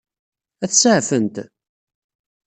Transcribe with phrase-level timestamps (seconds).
[0.63, 1.35] Ad t-saɛfent?